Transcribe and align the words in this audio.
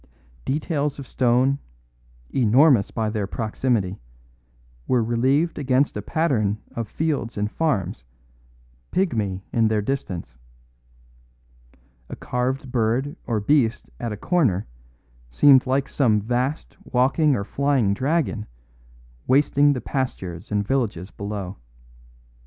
Details 0.45 0.97
of 0.97 1.05
stone, 1.05 1.59
enormous 2.31 2.89
by 2.89 3.07
their 3.11 3.27
proximity, 3.27 3.99
were 4.87 5.03
relieved 5.03 5.59
against 5.59 5.95
a 5.95 6.01
pattern 6.01 6.57
of 6.75 6.87
fields 6.87 7.37
and 7.37 7.51
farms, 7.51 8.03
pygmy 8.91 9.43
in 9.53 9.67
their 9.67 9.83
distance. 9.83 10.39
A 12.09 12.15
carved 12.15 12.71
bird 12.71 13.15
or 13.27 13.39
beast 13.39 13.91
at 13.99 14.11
a 14.11 14.17
corner 14.17 14.65
seemed 15.29 15.67
like 15.67 15.87
some 15.87 16.19
vast 16.19 16.75
walking 16.83 17.35
or 17.35 17.43
flying 17.43 17.93
dragon 17.93 18.47
wasting 19.27 19.73
the 19.73 19.81
pastures 19.81 20.51
and 20.51 20.65
villages 20.65 21.11
below. 21.11 21.57